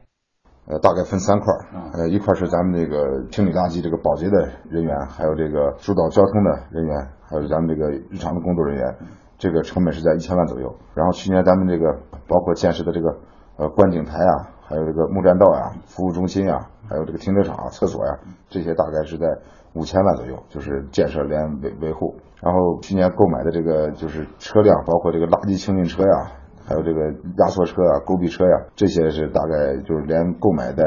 [0.65, 1.53] 呃，大概分三块，
[1.91, 6.95] 呃，一块是咱们这个清理垃圾这个保洁的人员，还有这个疏导交通的人员，
[7.27, 8.95] 还有咱们这个日常的工作人员，
[9.37, 10.73] 这个成本是在一千万左右。
[10.95, 13.09] 然后去年咱们这个包括建设的这个
[13.57, 19.27] 呃观景台啊，还有这个木栈道呀、服务中心呀，还有这个停车场、厕所呀，这些大概是在。
[19.77, 26.31] 五千万左右，就是建设连维维护，然后去年购买的这个就是车辆，包括这个垃圾清运车呀，
[26.67, 26.99] 还有这个
[27.37, 30.83] 压缩车啊、勾臂车呀，这些是大概就是连购买带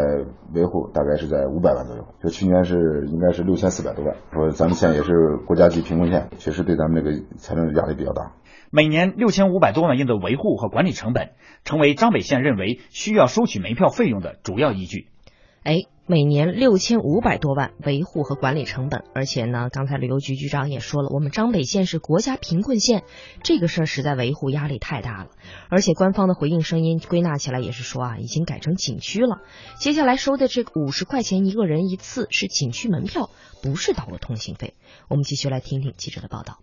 [0.53, 2.05] 维护，大概是在五百万左右。
[2.23, 4.15] 就去年是应该是六千四百多万。
[4.33, 5.13] 说咱们县也是
[5.47, 8.33] 国家级贫困县，确实对咱们这个财政压力比较大。
[8.73, 11.31] 每年六千五百多万元的维护和管理成本，
[11.65, 15.09] 成为张北县认为需要收取门票费用的主要依据。
[15.65, 15.75] 哎，
[16.11, 23.05] 每年六千五百多万维护和管理成本，而且呢，刚才旅游局局长也说了，我们张北县是国家贫困县，
[23.45, 25.31] 这个事儿实在维护压力太大了。
[25.69, 29.39] 而且官方的回应声音归纳起来也是说啊，已经改成景区了，
[29.79, 33.31] 接下来收的这五十块钱一个人一次是景区门票，
[33.63, 34.75] 不是导游通行费。
[35.09, 36.59] 我们继续来听听记者的报道。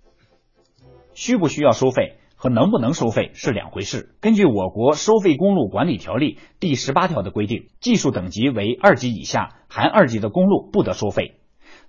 [1.14, 2.18] 需不需要收费？
[2.38, 4.16] 和能不能收费是两回事。
[4.22, 11.42] 根据我国收费公路管理条例第十八条的规定，技术等级为二级以下含二级的公路不得收费。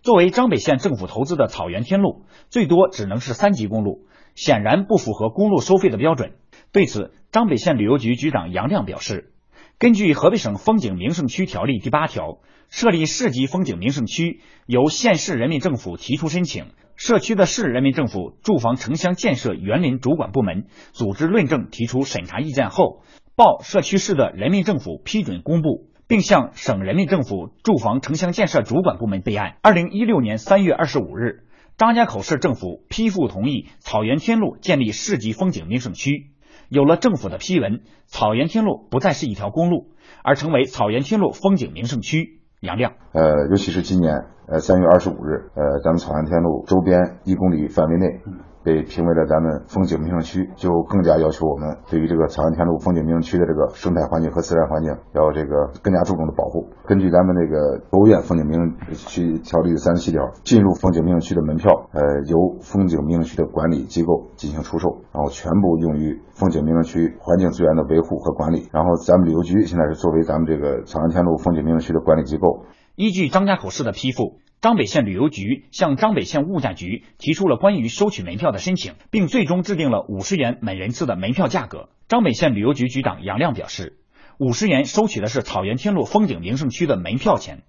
[0.03, 6.35] 作为张北县政府投资的草原天路，最多只能是三级公路，显然不符合公路收费的标准。
[6.73, 9.33] 对此，张北县旅游局局长杨亮表示，
[9.79, 12.39] 根据河北省风景名胜区条例第八条，
[12.71, 16.67] 设立市级风景名胜区由县市人民政府提出申请。
[16.99, 23.05] 社区的市人民政府住房城乡建设园林主管部门组织论证提出审查意见后，
[23.37, 29.59] 报社区市的人民政府批准公布，并向省人民政府住房城乡建设主管部门备案。
[29.63, 31.45] 二零一六年三月二十五日，
[31.77, 36.33] 张家口市政府批复同意草原天路建立市级风景名胜区。
[36.69, 39.93] 有了政府的批文，草原天路不再是一条公路，
[40.25, 42.38] 而成为草原天路风景名胜区。
[42.61, 48.21] 杨亮，呃，尤其是今年，呃，三月二十五日，呃，咱们草原天路周边一公里范围内。
[48.65, 56.69] 被评为了咱们风景名胜区，就更加要求我们对于这个草原天路风景名胜区的这个生态环境和自然环境要这个更加注重的保护。
[56.87, 68.69] 根据咱们这个国务院风景名胜区条例的三十七条，进入风景名胜区的门票，呃，由风景名胜区的管理机构进行出售，然后全部用于风景名胜区环境资源的维护和管理。
[68.73, 72.65] 然后咱们旅游局现在是作为咱们这个草原天路风景名胜区的管理机构。
[72.97, 74.39] 依据张家口市的批复。
[74.61, 81.91] 张北县旅游局向张北县物价局提出了关于收取门票的申请，并最终制定了五十元每人次的门票价格。
[82.09, 83.99] 张北县旅游局局长杨亮表示，
[84.39, 87.63] 五十元收取的是草原天路风景名胜区的门票钱，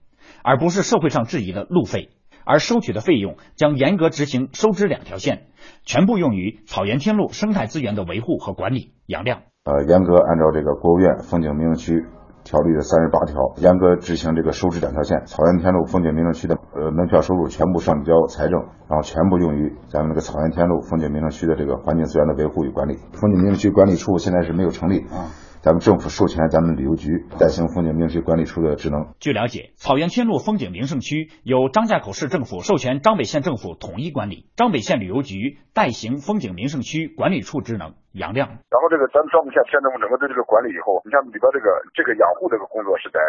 [0.44, 2.10] 而不是社会上质疑的路费。
[2.46, 5.50] 而收取的费用将严格执行收支两条线，
[5.86, 8.94] 全部用于草原天路生态资源的维护和管理。
[9.06, 12.19] 杨亮，呃，严格按照这个国务院风景名胜区。
[12.50, 15.22] 条例的三十八条，严格执行这个收支两条线。
[15.28, 18.60] 草原天路风景名胜区的呃门票收入全部上交财政，
[18.90, 22.98] 然后全部用于咱们这个草原天路风景名胜区的这个环境资源的维护与管理。
[23.14, 25.30] 风景名胜区管理处现在是没有成立啊。
[25.62, 29.10] 咱们政府授权咱们旅游局代行风景名胜区管理处的职能。
[29.20, 37.94] 据了解，草原天路风景名胜区由张家口市政府授权张北县政府统一管理，张北县旅游局代行风景名胜区管理处职能。
[38.14, 38.48] 杨亮。
[38.70, 43.20] 然后这个咱们张北县县政府整个对这个管理以后，你像里边这个这个养护这个工作是在。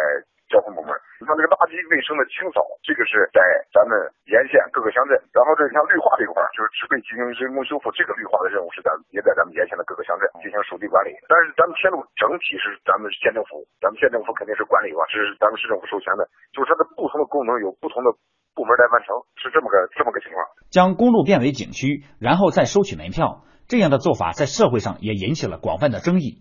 [0.51, 3.39] 交通部门，你像这个垃圾卫生的清扫，这个是在
[3.71, 3.95] 咱们
[4.27, 5.15] 沿线各个乡镇。
[5.31, 11.15] 然后这像绿化这一块，就是植被进行人工修复，这个绿化的任务是咱也在咱们沿线的各个乡镇进行属地管理。
[11.31, 18.11] 但是咱们铁路整体是咱们县政府，咱们县政府肯定是管理吧，这是咱们市政府授权的，就是它的不同的功能有不同的
[18.51, 20.43] 部门来完成，是这么个这么个情况。
[20.67, 26.39] 将公路变为景区，然后再收取门票，这样的做法在社会上也引起了广泛的争议。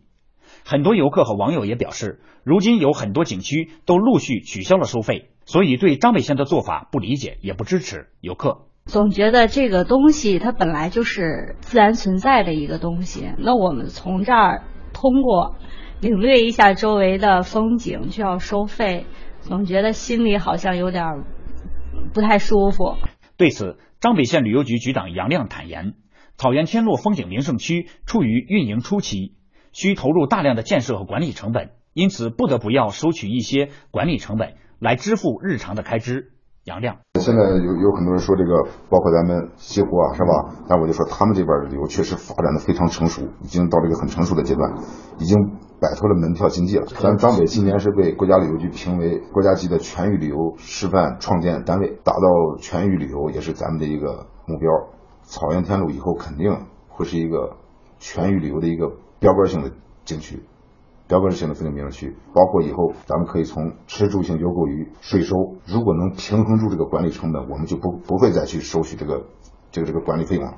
[0.65, 8.09] 很多游客和网友也表示，如今有很多景区都陆续取消了收费，所以对张北县的做法不理解也不支持。
[8.21, 15.55] 游客总觉得这个东西它本来就是自然存在的一个东西，那我们从这儿通过
[16.01, 19.07] 领略一下周围的风景就要收费，
[19.39, 21.05] 总觉得心里好像有点
[22.13, 22.97] 不太舒服。
[23.37, 25.95] 对此，张北县旅游局局长杨亮坦言，
[26.41, 29.35] 草原天路风景名胜区处于运营初期。
[29.73, 36.33] 需投入大量的建设和管理成本，因此不得不要收取一些管理成本来支付日常的开支。
[36.65, 40.65] 杨亮，现在有有很多人说这个，包括咱们西湖啊，是吧？
[40.67, 44.75] 但我就说他们这边旅游确实发展的非常成熟，已经到了一个很成熟的阶段，
[45.19, 45.37] 已经
[45.79, 46.87] 摆脱了门票经济了。
[46.87, 52.21] 咱张北今年是被国家旅游局评为国家级的全域旅游示范创建单位，打造
[52.59, 54.69] 全域旅游也是咱们的一个目标。
[55.31, 57.57] 草原天路以后肯定会是一个
[57.99, 58.99] 全域旅游的一个。
[59.21, 59.73] 标杆性的
[60.07, 60.45] 景区，
[61.07, 69.27] 标杆性的风景名胜区，包括以后咱们可以从吃住行游购娱税收，如果能平衡住这个管理成本，我们就不不会再去收取这个
[69.71, 70.55] 这个这个管理费用了。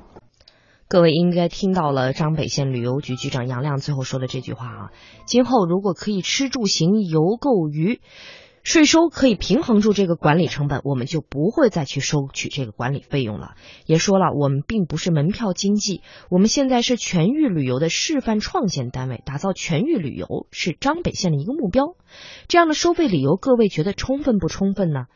[0.86, 4.90] 各位应该听到了张北县旅游局局长杨亮最后说的这句话啊，
[5.26, 8.00] 今后如果可以吃住行游购娱。
[8.62, 13.56] 税收可以平衡住这个管理成本，我们就不会再去收取这个管理费用了。
[13.86, 21.96] 也说了，我们并不是门票经济，我们现在是全域旅游的示范创建单位，打造全域旅游是张北县的一个目标。
[22.48, 25.06] 这样的收费理由，各位觉得充分不充分呢？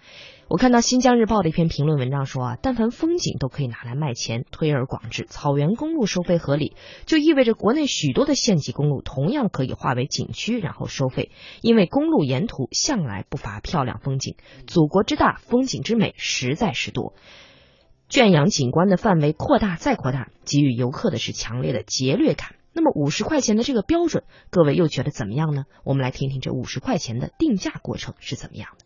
[0.49, 11.33] 我看到《新疆日报》的一篇评论文章说啊，但凡风景都可以拿来卖钱，推而广之，草原公路收费合理，就意味着国内许多的县级公路同样可以划为景区，然后收费。
[11.63, 14.37] 因为公路沿途向来不乏漂亮风景，
[14.69, 17.15] 祖国之大，风景之美实在是多。
[18.09, 22.56] 圈养景观的范围扩大再扩大，给予游客的是强烈的劫掠感。
[22.77, 25.65] 那么五十块钱的这个标准，各位又觉得怎么样呢？
[25.83, 28.85] 我们来听听这五十块钱的定价过程是怎么样的。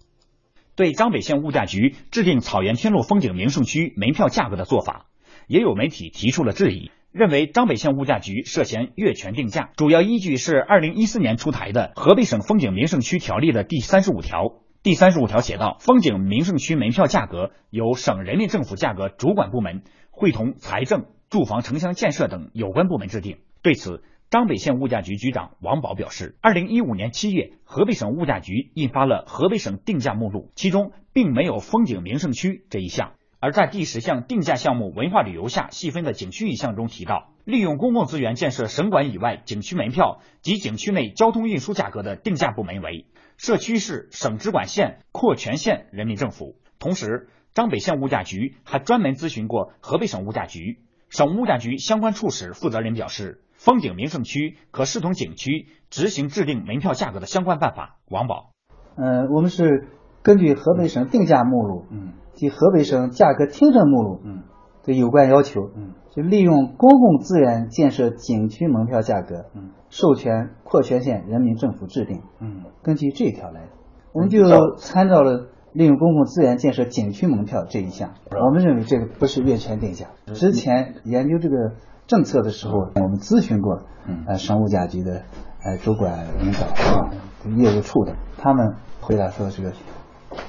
[0.76, 5.06] 对张北县物价局制定草原天路风景名胜区门票价格的做法，
[5.48, 9.70] 也有媒体提出了质疑，认为张北县物价局涉嫌越权定价。
[9.76, 14.60] 主要依据是二零一四年出台的《河北省风景名胜区条例》的第三十五条。
[14.84, 19.82] 第三十五条写道：风景名胜区门票价格由省人民政府价格主管部门
[20.12, 23.38] 会同财政、住房城乡建设等有关部门制定。
[23.62, 33.12] 对此，张北县物价局局长王宝表示，二零一五年七月，河北省物价局印发了河北省定价目录，其中并没有风景名胜区这一项。
[33.38, 43.06] 而在第十项定价项目文化旅游下细分的景区一项中提到，利用公共资源建设省管以外景区门票及景区内交通运输价格的定价部门为
[43.36, 46.56] 社区市省直管县扩权县人民政府。
[46.78, 50.80] 同时，张北县物价局还专门咨询过河北省物价局，
[51.10, 53.42] 省物价局相关处室负责人表示。
[53.60, 57.98] 风景名胜区可视同景区执行制定门票价格的相关办法。
[58.08, 58.52] 王宝，
[58.96, 59.88] 呃，我们是
[60.22, 64.44] 根据河北省定价目录，嗯，及河北省价格听证目录，嗯，
[64.82, 73.68] 的有关要求，嗯，就利用公共资源建设景区门票价格，嗯，授权扩权县人民政府制定，嗯，根据这一条来的，
[74.14, 80.06] 我们就参照了利用公共资源建设景区门票这一项，我们认为这个不是越权定价。
[80.34, 81.76] 之前研究这个。
[82.06, 83.84] 政策的时候，我们咨询过，
[84.26, 85.22] 呃，省物价局的
[85.62, 87.14] 呃主管领导啊，
[87.56, 89.72] 业务处的，他们回答说这个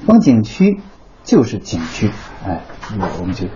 [0.07, 0.79] 风景区
[1.23, 2.09] 就是景区，
[2.43, 2.63] 哎，
[3.19, 3.47] 我们就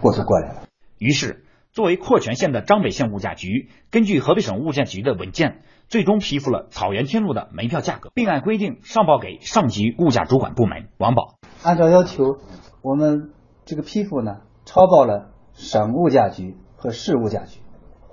[0.00, 0.62] 过渡过来了。
[0.98, 5.62] 于是，作为扩权县的张北县物价局，根据河北省物价局的文件，
[5.92, 10.88] 最终批复了草原天路的门票价格，并按规定上报给上级物价主管部门。
[10.96, 12.38] 王宝，按照要求，
[12.80, 13.30] 我们
[13.66, 16.56] 这个批复呢，抄报了省物价局。
[16.76, 17.60] 和市物价局，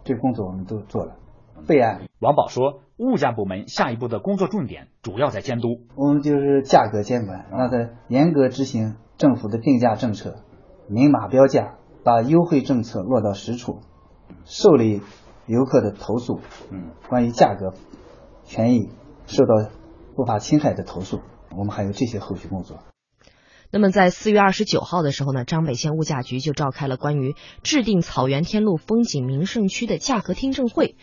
[0.03, 1.15] 这个工作我们都做了
[1.65, 2.01] 备案。
[2.19, 10.43] 王宝说，物价部门下一步的工作重点主要在监督，我们就是价格监管，让它严格执行政府的定价政策，
[10.87, 13.79] 明码标价，把优惠政策落到实处，
[14.45, 15.01] 受理
[15.49, 16.39] 游客的投诉。
[16.71, 17.73] 嗯，关于价格
[18.45, 18.89] 权益
[19.25, 19.69] 受到
[20.15, 21.21] 不法侵害的投诉，
[21.51, 22.79] 我们还有这些后续工作。
[23.71, 30.95] 那么，在四月二十九号的时候呢，张北县物价局就召开了关于制定草原天路风景名胜区的价格听证会，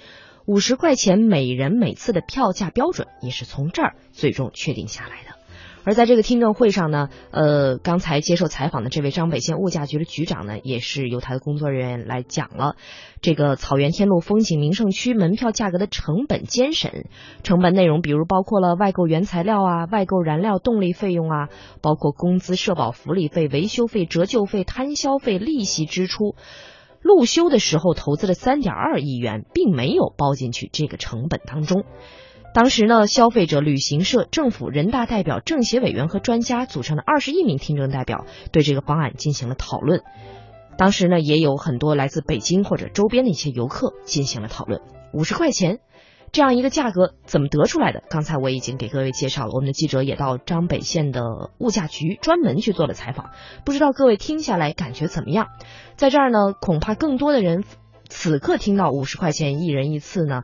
[0.47, 5.36] 五十块钱每人每次的票价标准也是从这儿最终确定下来的。
[5.87, 12.74] 而在这个听证会上呢，呃，刚才接受采访的这位张北县物价局的局长呢，也是由他的工作人员来讲了
[13.22, 17.07] 这个草原天路风景名胜区门票价格的成本监审。
[17.45, 21.49] 成本内容比如包括了外购原材料啊、外购燃料动力费用啊，
[21.82, 26.34] 包括工资、社保福利费、维修费、折旧费、摊销费、利息支出。
[27.01, 31.84] 路修的时候投资了三点二亿元，并没有包进去这个成本当中。
[32.55, 40.03] 当时呢，消费者、旅行社、政府、人大代表、政协委员和专家组成的二十一名听证代表对这个方案进行了讨论。
[40.79, 44.81] 当时呢，也有很多来自北京或者周边的一些游客进行了讨论。
[45.13, 45.81] 五十块钱
[46.33, 48.03] 这样一个价格怎么得出来的？
[48.09, 51.23] 刚才我已经给各位介绍了，我们的记者也到张北县的
[51.59, 53.31] 物价局专门去做了采访。
[53.65, 55.49] 不知道各位听下来感觉怎么样？
[55.97, 57.65] 在这儿呢，恐怕更多的人
[58.09, 60.43] 此刻听到五十块钱一人一次呢。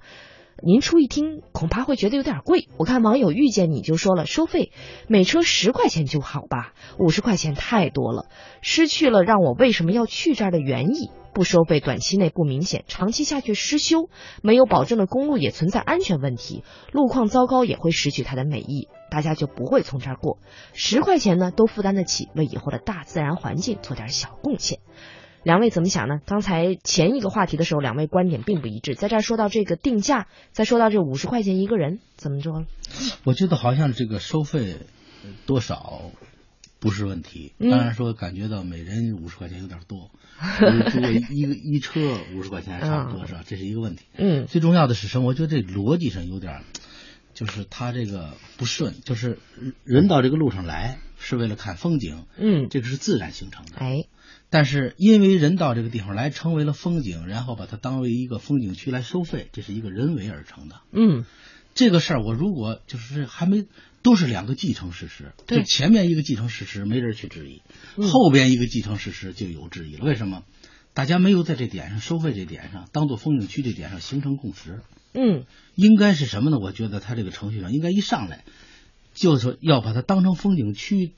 [0.65, 2.69] 您初一听，恐怕会觉得有点贵。
[2.79, 4.71] 我看网友遇见你就说了，收费
[5.09, 8.27] 每车十块钱就好吧，五十块钱太多了，
[8.61, 11.11] 失去了让我为什么要去这儿的原意。
[11.35, 14.09] 不收费，短期内不明显，长期下去失修，
[14.41, 20.39] 没有保证的公路也存在安全问题，路况糟糕也会失去它的美意，大家就不会从这儿过。
[20.75, 24.79] 十块钱呢，都负担得起，为以后的大自然环境做点小贡献。
[25.45, 26.21] 两位怎么想呢？
[26.27, 28.95] 刚才前一个话题的时候，两位观点并不一致。
[28.95, 32.65] 在这儿说到这个定价，再说到这五十块钱一个人，怎么着？
[33.25, 34.77] 我觉得好像这个收费
[35.47, 36.13] 多少
[36.79, 37.55] 不是问题。
[37.59, 40.11] 当然说感觉到每人五十块钱有点多，
[40.61, 42.01] 如果一个 一车
[42.37, 43.43] 五十块钱还差不多是吧？
[43.47, 44.05] 这是一个问题。
[44.17, 44.47] 嗯。
[44.47, 45.27] 最重要的是什么？
[45.27, 46.63] 我觉得这逻辑上有点
[47.35, 49.39] 就是他这个不顺，就是
[49.85, 54.05] 人到这个路上来是为了看风景，嗯，这个是自然形成的，哎，
[54.53, 61.25] 但是因为人到这个地方来成为了风景，然后把它当为一个风景区来收费，这是一个人为而成的，嗯，
[61.75, 63.65] 这个事儿我如果就是还没
[64.03, 65.61] 都是两个继承事实，对。
[65.61, 67.63] 就前面一个继承事实没人去质疑，
[67.97, 68.07] 嗯。
[68.11, 70.43] 后边一个继承事实就有质疑了，为什么？
[70.93, 74.83] 大家没有在这点上收费这点上当做风景区这点上形成共识，
[75.15, 76.59] 嗯，应该是什么呢？
[76.59, 78.45] 我觉得他这个程序上应该一上来
[79.15, 81.15] 就是说要把它当成风景区，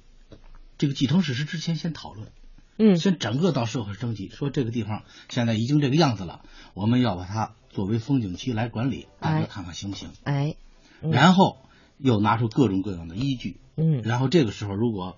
[0.79, 2.29] 这个继承事实之前先讨论，
[2.77, 6.43] 嗯，先整个到社会征集，说这个地方现在已经这个样子了，
[6.75, 10.09] 我们要把它作为风景区来管理，大家哎看看行不行？
[10.25, 10.57] 哎，
[11.03, 11.11] 嗯。
[11.11, 11.59] 然后
[11.99, 15.17] 又拿出各种各样的依据，嗯，然后这个时候如果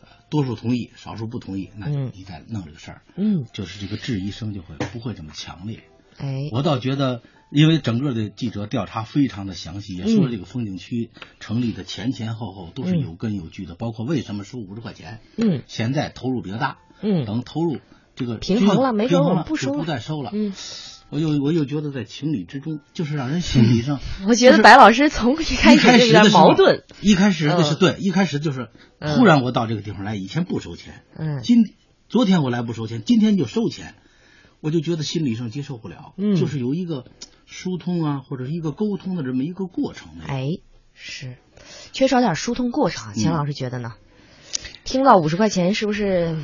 [0.00, 5.84] 呃多数同意，少数不同意，那就你再弄这个事儿，嗯，就是这个质疑声就会不会这么强烈。
[6.18, 17.78] 哎，我倒觉得，因为整个的记者调查非常的详细，也说这个风景区成立的前前后后都是有根有据的，包括为什么收五十块钱，嗯，现在投入比较大，嗯，等投入
[18.14, 20.52] 这个平衡了没准我们不收了不再收了，嗯，
[21.10, 28.68] 我又我又觉得在情理之中，就是让人心理上，我觉得白老师从一开始就矛盾，一开始的是嗯对，一开始就是
[28.98, 31.58] 嗯突然我到这个地方来，以前不收钱，嗯今
[32.08, 33.94] 昨天我来不收钱，今天就收钱，
[34.60, 37.04] 我就觉得心理上接受不了，嗯就是有一个
[37.44, 40.08] 疏通啊，或者是一个沟通的这么一个过程。
[40.26, 40.48] 哎，
[40.94, 41.36] 是
[41.92, 43.12] 缺少点疏通过程啊。
[43.14, 43.92] 钱嗯老师觉得呢？
[44.84, 46.36] 听到五十块钱是不是？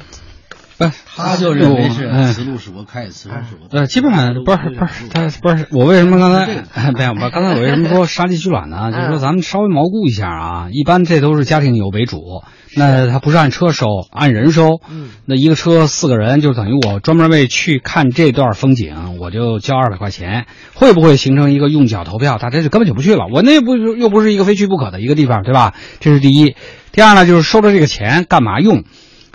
[1.14, 8.90] 他就认为是嗯此路是我开，此路是我呃，基本上不是不是他不是我为什么刚才没有我刚才我为什么说杀鸡取卵呢？
[8.92, 12.42] 就是说咱们稍微毛估一下啊，一般这都是家庭游为主，
[12.76, 14.80] 那他不是按车收，按人收。
[14.90, 22.38] 嗯，那一个车四个人，就等于我专门为去看这段风景，我就交二百块钱，会不会形成一个用脚投票？
[22.38, 23.26] 大家就根本就不去了。
[23.32, 25.74] 我那不又不是一个非去不可的一个地方，对吧？
[26.00, 26.56] 这是第一。
[26.92, 28.84] 第二呢，就是收了这个钱干嘛用？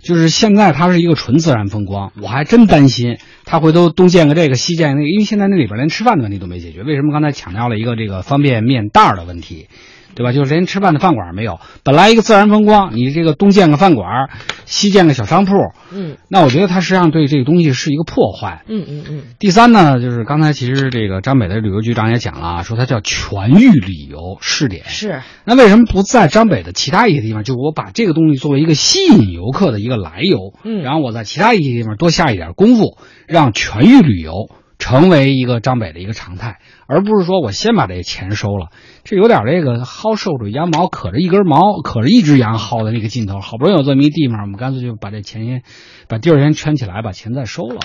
[0.08, 6.82] 就是现在它是一个纯自然风光，我还真担心它回头东建个这个西建个那个，因为现在那里边连吃饭的问题都没解决。
[6.84, 9.68] 为什么刚才强调了一个这个方便面袋的问题，
[10.16, 10.32] 对吧？
[10.32, 11.60] 就是连吃饭的饭馆没有。
[11.84, 14.30] 本来一个自然风光，你这个东建个饭馆，
[14.66, 15.53] 西建个小商铺，
[15.91, 18.64] 嗯那我觉得它实际上对这个东西是一个破坏。
[18.68, 24.84] 嗯嗯嗯，第三呢，就是刚才其实这个张北的旅游局长也讲了啊，说它叫全域旅游试点。
[24.88, 25.22] 是。
[25.45, 32.97] 那为什么不在张北的其他一些地方，就我把这个东西作为一个吸引游客的一个来由，嗯然后我在其他一些地方多下一点功夫，
[33.28, 34.49] 让全域旅游
[34.80, 38.69] 成为一个张北的一个常态，而不是说我先把这钱收了，
[39.03, 43.39] 这有点这个薅瘦主羊毛，可着一根毛，可着一只羊薅的那个劲头。
[43.39, 45.63] 好不容易有这么一地方，我们干脆就把这钱先
[46.07, 47.80] 把地儿先圈起来，把钱再收了。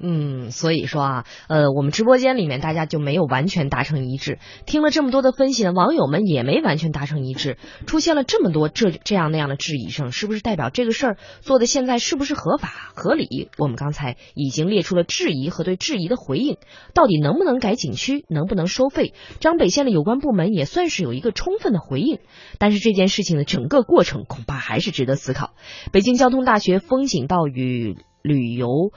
[0.00, 4.38] 嗯，所以说啊，呃，我们直播间里面大家就没有完全达成一致。
[4.64, 13.50] 听了这么多的分析呢，网友们也没完全达成一致，出现了这么多这这样那样的质疑声，是不是代表这个事儿做的现在是不是合法合理？
[13.58, 16.58] 我们刚才已经列出了质疑和对质疑的回应，
[16.94, 19.14] 到底能不能改景区，能不能收费？
[19.40, 22.20] 张北县的有关部门也算是有一个充分的回应，
[22.58, 25.54] 但是这件事情的整个过程恐怕还是值得思考。
[25.90, 28.92] 北京交通大学风景道与旅游。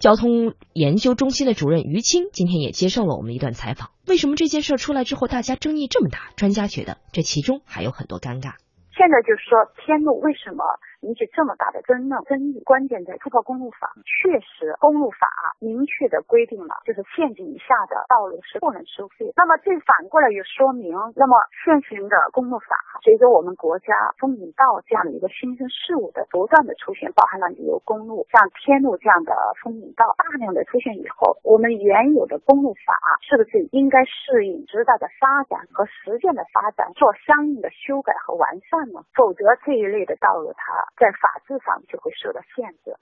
[0.00, 3.90] 交通研究中心的主任于青今天也接受了我们一段采访。
[4.08, 6.32] 为什么这件事出来之后，大家争议这么大？
[6.36, 8.56] 专家觉得这其中还有很多尴尬。
[8.96, 10.64] 现在就是说，天路为什么
[11.00, 12.60] 引起这么大的争论争议？
[12.64, 15.26] 关键在《出跑公路法》，确实公路法
[15.58, 19.32] 明确的规定了，就是县境以下的道路是不能收费。
[19.36, 29.32] 那么这反过来又说明，那么现行的公路法，随着我们国家风景道这样的一个新生事物的不断的出现，包含了旅游公路、像天路这样的
[29.62, 32.92] 风景道大量的出现以后，我们原有的公路法
[33.24, 39.00] 是不是应该适应时代的发展和实践的发展，做相应的修改和完善呢？
[39.14, 42.96] 否则这一类的道路，它在法制上就会受到限制。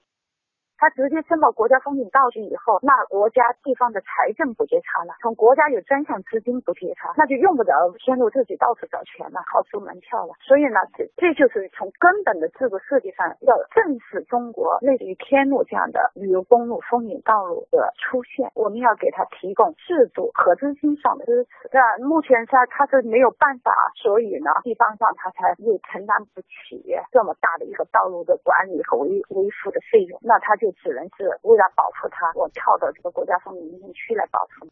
[0.79, 10.31] 它直接申报国家风景道具以后，那国家地方的财政补贴差了，从国家有专项资金补贴差，那就用不着天路自己到处找钱了，好收门票了。
[10.39, 21.69] 所以呢，这这就是从根本的制度设计上要正视中国类似于天路这样的旅游公路、风景道路的出现，我们要给它提供制度和资金上的支持。
[21.73, 26.79] 那目前它它是没有办法，所以呢，地方上它才又承担不起
[27.11, 30.68] 这么大的一个道路的管理和维维护的费用，那它就。
[30.73, 34.71] 只能是为了保护它，我跳到这个国家风景名胜区来保护。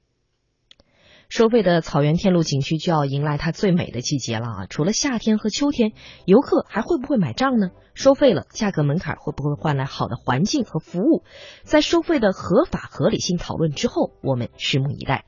[1.29, 4.65] 收费的草原天路景区就要迎来它最美的季节了啊！
[4.69, 5.91] 除了夏天和秋天，
[6.25, 7.71] 游客还会不会买账呢？
[7.93, 11.25] 收费了，价格门槛会不会换来好的环境和服务？
[11.63, 15.25] 在收费的合法合理性讨论之后，我们拭目以待。